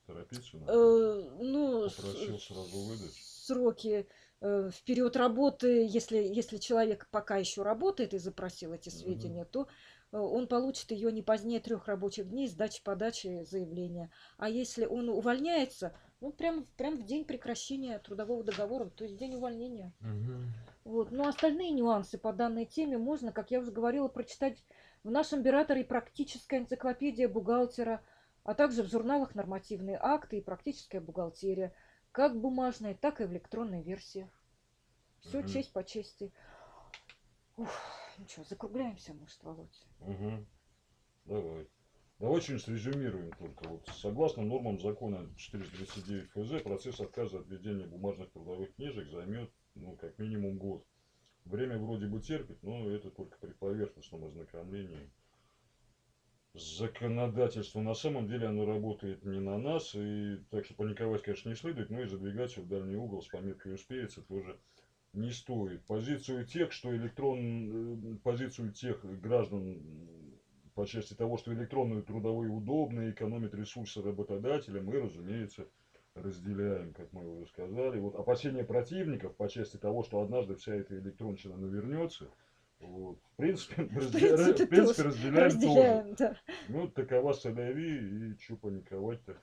торопиться 0.06 0.58
надо? 0.58 0.72
Э, 0.72 1.30
ну, 1.40 1.88
Попросил 1.88 2.38
сразу 2.38 2.78
выдать. 2.78 3.14
сроки 3.14 4.06
э, 4.42 4.70
в 4.70 4.82
период 4.82 5.16
работы, 5.16 5.86
если, 5.88 6.18
если 6.18 6.58
человек 6.58 7.08
пока 7.10 7.38
еще 7.38 7.62
работает 7.62 8.12
и 8.12 8.18
запросил 8.18 8.74
эти 8.74 8.90
сведения, 8.90 9.46
то 9.46 9.62
э, 9.62 9.66
он 10.12 10.48
получит 10.48 10.90
ее 10.90 11.12
не 11.12 11.22
позднее 11.22 11.60
трех 11.60 11.86
рабочих 11.86 12.28
дней 12.28 12.48
с 12.48 12.54
дачи 12.54 12.82
подачи 12.82 13.44
заявления. 13.44 14.10
А 14.38 14.48
если 14.48 14.84
он 14.84 15.08
увольняется, 15.08 15.96
ну 16.20 16.32
прям, 16.32 16.66
прям 16.76 16.96
в 16.96 17.04
день 17.04 17.24
прекращения 17.24 17.98
трудового 17.98 18.42
договора, 18.42 18.90
то 18.90 19.04
есть 19.04 19.16
день 19.16 19.36
увольнения. 19.36 19.92
Вот. 20.84 21.12
Но 21.12 21.28
остальные 21.28 21.70
нюансы 21.70 22.18
по 22.18 22.32
данной 22.32 22.64
теме 22.64 22.98
можно, 22.98 23.32
как 23.32 23.50
я 23.50 23.60
уже 23.60 23.70
говорила, 23.70 24.08
прочитать 24.08 24.64
в 25.04 25.10
нашем 25.10 25.42
бираторе 25.42 25.84
«Практическая 25.84 26.58
энциклопедия 26.58 27.28
бухгалтера», 27.28 28.02
а 28.42 28.54
также 28.54 28.82
в 28.82 28.88
журналах 28.88 29.34
«Нормативные 29.34 29.98
акты» 30.00 30.38
и 30.38 30.42
«Практическая 30.42 31.00
бухгалтерия», 31.00 31.72
как 32.12 32.40
бумажной, 32.40 32.94
так 32.94 33.20
и 33.20 33.24
в 33.24 33.32
электронной 33.32 33.82
версиях. 33.82 34.28
Все 35.20 35.38
Мгм. 35.38 35.48
честь 35.48 35.72
по 35.72 35.84
чести. 35.84 36.32
Ух, 37.56 37.70
ну 38.20 38.28
что, 38.28 38.44
закругляемся, 38.44 39.14
может, 39.14 39.42
Володь? 39.42 39.86
Угу. 40.00 40.46
Давай. 41.24 41.66
Давай 42.18 42.40
что-нибудь 42.42 42.64
срезюмируем 42.64 43.32
только. 43.32 43.66
Вот, 43.66 43.88
согласно 43.94 44.42
нормам 44.42 44.78
закона 44.78 45.26
439 45.36 46.30
ФЗ, 46.32 46.62
процесс 46.62 47.00
отказа 47.00 47.38
от 47.38 47.48
ведения 47.48 47.86
бумажных 47.86 48.30
трудовых 48.30 48.74
книжек 48.74 49.08
займет 49.08 49.50
ну, 49.74 49.96
как 49.96 50.18
минимум 50.18 50.58
год. 50.58 50.84
Время 51.46 51.78
вроде 51.78 52.08
бы 52.08 52.20
терпит, 52.20 52.62
но 52.62 52.90
это 52.90 53.10
только 53.10 53.38
при 53.38 53.52
поверхностном 53.52 54.26
ознакомлении 54.26 55.10
с 56.52 56.78
законодательством. 56.78 57.84
На 57.84 57.94
самом 57.94 58.28
деле 58.28 58.48
оно 58.48 58.66
работает 58.66 59.24
не 59.24 59.40
на 59.40 59.56
нас, 59.56 59.94
и 59.94 60.36
так 60.50 60.66
что 60.66 60.74
паниковать, 60.74 61.22
конечно, 61.22 61.48
не 61.48 61.54
следует, 61.54 61.88
но 61.88 62.02
и 62.02 62.06
задвигать 62.06 62.54
в 62.54 62.68
дальний 62.68 62.96
угол 62.96 63.22
с 63.22 63.28
пометкой 63.28 63.74
«успеется» 63.74 64.20
тоже 64.20 64.60
не 65.12 65.30
стоит. 65.30 65.84
Позицию 65.86 66.44
тех, 66.46 66.72
что 66.72 66.94
электрон, 66.94 68.14
э, 68.14 68.18
позицию 68.22 68.72
тех 68.72 69.04
граждан 69.20 69.80
по 70.74 70.86
части 70.86 71.14
того, 71.14 71.36
что 71.36 71.52
электронные 71.52 72.02
трудовые 72.02 72.50
удобны, 72.50 73.10
экономят 73.10 73.54
ресурсы 73.54 74.00
работодателя, 74.02 74.80
мы, 74.80 75.00
разумеется, 75.00 75.66
разделяем, 76.14 76.92
как 76.92 77.12
мы 77.12 77.28
уже 77.28 77.46
сказали. 77.46 77.98
Вот 77.98 78.14
опасения 78.14 78.64
противников 78.64 79.36
по 79.36 79.48
части 79.48 79.76
того, 79.76 80.02
что 80.02 80.20
однажды 80.22 80.54
вся 80.54 80.74
эта 80.74 80.96
электронщина 80.98 81.56
навернется, 81.56 82.30
вот, 82.78 83.18
в 83.20 83.36
принципе, 83.36 83.82
разде- 83.94 84.18
принципе, 84.18 84.64
в 84.64 84.68
принципе, 84.68 85.02
тоже 85.02 85.08
разделяем, 85.08 85.34
тоже. 85.34 85.44
Разделяем, 85.66 86.14
да. 86.14 86.36
Ну, 86.68 86.88
такова 86.88 87.32
соляви, 87.32 88.30
и 88.32 88.38
что 88.38 88.56
паниковать-то 88.56 89.36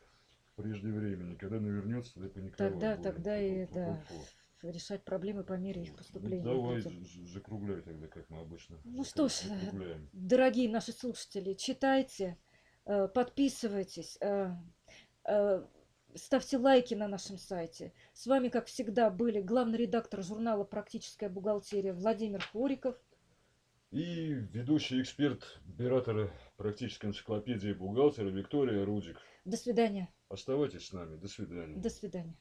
прежде 0.55 0.89
времени. 0.91 1.35
Когда 1.35 1.59
навернется, 1.59 2.13
тогда 2.15 2.29
паниковать 2.29 2.57
Тогда, 2.57 2.95
будем. 2.95 3.03
тогда 3.11 3.39
и, 3.41 3.65
Фу-фу-фу-фу. 3.65 4.15
да, 4.15 4.27
решать 4.63 5.03
проблемы 5.03 5.43
по 5.43 5.53
мере 5.53 5.83
их 5.83 5.91
Ну, 5.91 5.97
поступления. 5.97 6.43
давай 6.43 6.81
з- 6.81 6.89
з- 6.89 7.25
закругляй 7.33 7.81
тогда, 7.81 8.07
как 8.07 8.29
мы 8.29 8.39
обычно. 8.41 8.77
Ну 8.83 9.03
что 9.03 9.27
ж, 9.27 9.33
э, 9.45 9.59
закругляем. 9.65 10.09
Дорогие 10.13 10.69
наши 10.69 10.91
слушатели, 10.91 11.53
читайте, 11.53 12.37
э, 12.85 13.07
подписывайтесь, 13.07 14.17
э, 14.21 14.49
э, 15.25 15.65
ставьте 16.15 16.57
лайки 16.57 16.93
на 16.95 17.07
нашем 17.07 17.37
сайте. 17.37 17.93
С 18.13 18.25
вами, 18.27 18.49
как 18.49 18.65
всегда, 18.67 19.09
были 19.09 19.41
главный 19.41 19.77
редактор 19.77 20.23
журнала 20.23 20.63
«Практическая 20.63 21.29
бухгалтерия» 21.29 21.93
Владимир 21.93 22.41
Хориков. 22.41 22.95
И 23.91 24.33
ведущий 24.53 25.01
эксперт 25.01 25.61
оператора 25.69 26.29
практической 26.57 27.05
энциклопедии 27.05 27.71
бухгалтера 27.73 28.27
Виктория 28.29 28.83
Рудик. 28.85 29.17
До 29.45 29.55
свидания. 29.55 30.09
Оставайтесь 30.27 30.87
с 30.87 30.91
нами. 30.93 31.15
До 31.15 31.27
свидания. 31.29 31.77
До 31.77 31.89
свидания. 31.89 32.35